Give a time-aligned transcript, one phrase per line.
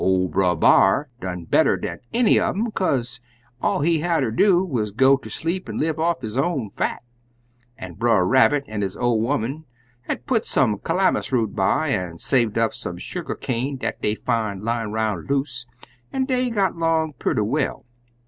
[0.03, 3.19] Ol' Brer B'ar done better dan any un um, kaze
[3.61, 7.03] all he hatter do wuz go ter sleep an' live off'n his own fat;
[7.77, 9.63] an' Brer Rabbit an' his ol' 'oman
[10.07, 14.61] had put some calamus root by, an' saved up some sugar cane dat dey fin'
[14.63, 15.67] lyin' 'roun' loose,
[16.11, 17.85] an' dey got 'long purty well.